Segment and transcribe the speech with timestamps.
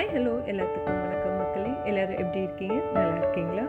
[0.00, 1.68] Hi hello எல்லாத்துக்கும் வணக்கம் மக்களே.
[1.84, 2.74] எல்லோரும் எப்படி இருக்கீங்க?
[2.94, 3.62] நல்லா இருக்கீங்களா?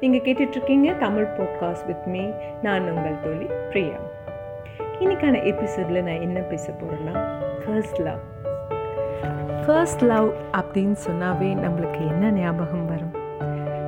[0.00, 2.30] நீங்கள் கேட்டுட்ருக்கீங்க தமிழ் போட்காஸ்ட் வித் மீ
[2.62, 3.96] நான் உங்கள் தோழி பிரியா.
[5.00, 8.18] இன்னைக்கான எபிசோடில் நான் என்ன பேச போகிறேன்னா ஃபர்ஸ்ட் லவ்
[9.66, 13.14] ஃபர்ஸ்ட் லவ் அப்படின்னு சொன்னாவே நம்மளுக்கு என்ன ஞாபகம் வரும்?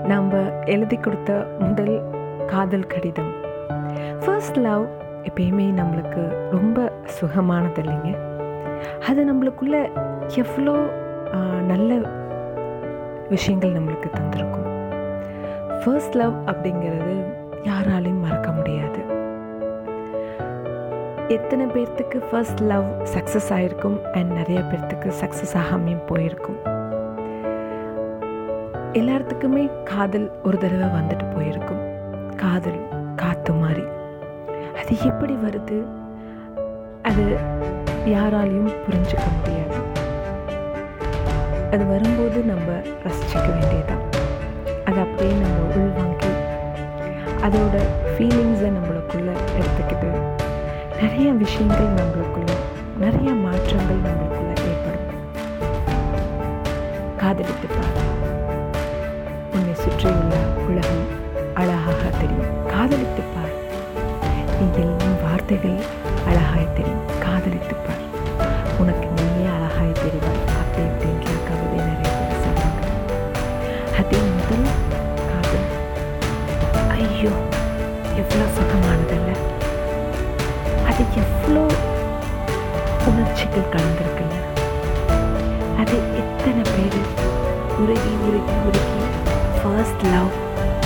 [0.06, 2.02] நம்ம எழுதி கொடுத்த முதல்
[2.46, 3.32] காதல் கடிதம்.
[4.24, 4.86] ஃபர்ஸ்ட் லவ்
[5.22, 8.16] எப்பயுமே நம்மளுக்கு ரொம்ப சுகமானது இல்லைங்க.
[9.08, 9.90] அது நம்மளுக்குள்ள
[10.36, 11.04] எவ்வளோ
[11.62, 11.94] நல்ல
[13.28, 14.70] விஷயங்கள் நம்மளுக்கு தந்திருக்கும்.
[15.84, 17.16] ஃபர்ஸ்ட் லவ் அப்படிங்கிறது
[17.62, 19.14] யாராலையும் மறக்க முடியாது.
[21.28, 22.84] எத்தனை பேர்த்துக்கு ஃபர்ஸ்ட் லவ்
[23.14, 26.58] சக்ஸஸ் ஆகிருக்கும் அண்ட் நிறைய பேர்த்துக்கு சக்ஸஸ் ஆகாமையும் போயிருக்கும்.
[28.92, 31.82] எல்லாத்துக்குமே காதல் ஒரு தடவை வந்துட்டு போயிருக்கும்.
[32.36, 32.80] காதல்
[33.16, 33.84] காத்து மாதிரி
[34.80, 35.84] அது எப்படி வருது?
[37.02, 37.24] அது
[38.04, 39.85] யாராலையும் புரிஞ்சுக்க முடியாது.
[41.72, 42.68] அது வரும்போது நம்ம
[43.04, 44.04] ரசிச்சிக்க வேண்டியதுதான்.
[44.84, 46.30] அது அப்படியே நம்ம உள்வாங்கி
[47.46, 47.74] அதோட
[48.14, 50.10] ஃபீலிங்ஸை நம்மளுக்குள்ளே எடுத்துக்கிட்டு
[51.02, 52.50] நிறைய விஷயங்கள் நம்மளுக்குள்ள
[52.98, 55.10] நிறைய மாற்றங்கள் நம்மளுக்குள்ள ஏற்படும்.
[57.16, 57.68] காதலித்து
[59.52, 60.34] உன்னை சுற்றியுள்ள
[60.68, 61.06] உலகம்
[61.54, 62.66] அழகாக தெரியும்.
[62.68, 63.54] காதலித்து பார்.
[64.58, 65.78] நீ எல்லாம் வார்த்தைகள்
[83.58, 84.38] உணர்ச்சிகள் கலந்திருக்குல்ல
[85.80, 86.96] அது எத்தனை பேர்
[87.76, 88.98] உருகி உருகி உருகி
[89.56, 90.32] ஃபர்ஸ்ட் லவ்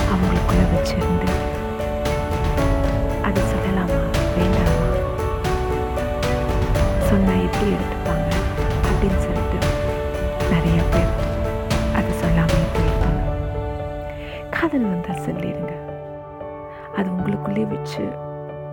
[0.06, 1.28] அவங்களுக்குள்ள வச்சிருந்து
[3.28, 3.98] அது சொல்லலாமா
[4.36, 4.76] வேண்டாமா?
[7.08, 8.30] சொன்னால் எப்படி எடுத்துப்பாங்க
[8.84, 9.58] அப்படின்னு சொல்லிட்டு
[10.52, 11.12] நிறைய பேர்
[11.94, 13.24] அது சொல்லாமே போயிருப்பாங்க
[14.56, 15.74] காதல் வந்தால் சொல்லிடுங்க
[16.96, 18.04] அது உங்களுக்குள்ளே வச்சு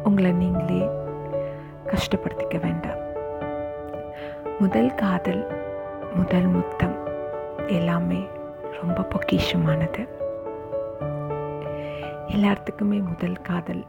[0.04, 0.82] உங்களை நீங்களே
[1.92, 3.02] கஷ்டப்படுத்திக்க வேண்டாம்.
[4.60, 5.48] முதல் காதல்
[6.16, 7.08] முதல் முத்தம்
[7.68, 8.28] எல்லாமே
[8.82, 10.08] ரொம்ப பொக்கிஷமானது.
[12.28, 13.86] எல்லாத்துக்குமே முதல் காதல்.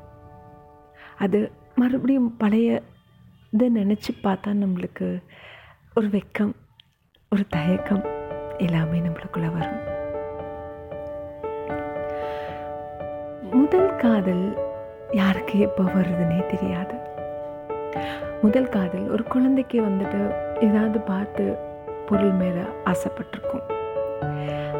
[1.18, 2.82] அது மறுபடியும் பழைய
[3.50, 5.22] இதை நினச்சி பார்த்தா நம்மளுக்கு
[5.94, 6.52] ஒரு வெக்கம்
[7.30, 8.04] ஒரு தயக்கம்
[8.58, 9.80] எல்லாமே நம்மளுக்குள்ள வரும்.
[13.52, 14.58] முதல் காதல்
[15.10, 17.07] யாருக்கு எப்போ வருதுன்னே தெரியாது.
[18.42, 20.20] முதல் காதல் ஒரு குழந்தைக்கு வந்துட்டு
[20.60, 21.56] ஏதாவது பார்த்து
[22.06, 23.64] பொருள் மேலே ஆசைப்பட்டிருக்கும்.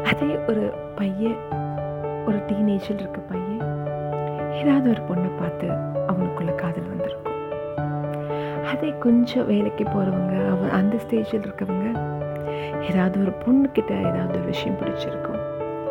[0.03, 1.37] அதே ஒரு பையன்
[2.27, 3.65] ஒரு டீனேஜில் இருக்க பையன்
[4.51, 5.67] ஏதாவது ஒரு பொண்ணை பார்த்து
[6.07, 7.37] அவனுக்குள்ள காதல் வந்திருக்கும்.
[8.67, 11.87] அதே கொஞ்சம் வேலைக்கு போகிறவங்க அவ அந்த ஸ்டேஜில் இருக்கவங்க
[12.89, 15.39] ஏதாவது ஒரு பொண்ணுக்கிட்ட ஏதாவது ஒரு விஷயம் பிடிச்சிருக்கும்.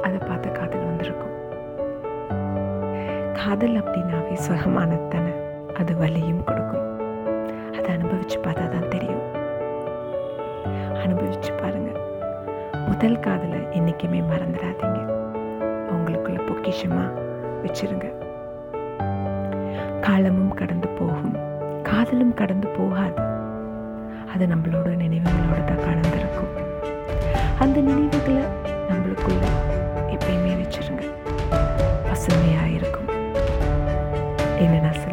[0.02, 1.34] அதை பார்த்த காதல் வந்திருக்கும்.
[3.32, 5.32] காதல் அப்படின்னாவே சுகமானது தானே.
[5.74, 6.87] அது வலியும் கொடுக்கும்.
[7.88, 9.22] அதை அனுபவிச்சு பார்த்தா தான் தெரியும்.
[10.94, 11.98] அனுபவிச்சு பாருங்க.
[12.86, 14.98] முதல் காதலை என்றைக்குமே மறந்துடாதீங்க.
[15.88, 17.10] உங்களுக்குள்ள பொக்கிஷமா
[17.64, 18.12] வச்சிருங்க.
[20.00, 21.36] காலமும் கடந்து போகும்.
[21.82, 23.22] காதலும் கடந்து போகாது.
[24.34, 26.52] அது நம்மளோட நினைவுகளோட தான் கலந்துருக்கும்.
[27.58, 28.42] அந்த நினைவுகளை
[28.88, 29.44] நம்மளுக்குள்ள
[30.06, 31.04] எப்பயுமே வச்சிருங்க.
[32.08, 33.08] பசுமையாக இருக்கும்.
[34.58, 35.07] என்ன நான்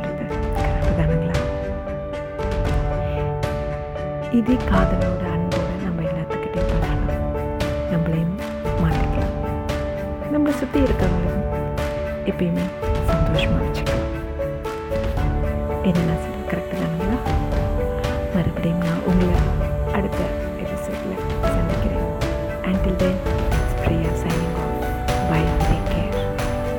[4.35, 7.25] இதே காதலோட அன்போட நம்ம எல்லாத்துக்கிட்டையும் பழகலாம்
[7.93, 8.35] நம்மளையும்
[8.83, 9.37] மாற்றிக்கலாம்
[10.33, 11.47] நம்மளை சுற்றி இருக்கவங்களும்
[12.27, 12.67] எப்பயுமே
[13.11, 14.09] சந்தோஷமாக வச்சுக்கலாம்
[15.85, 16.09] என்ன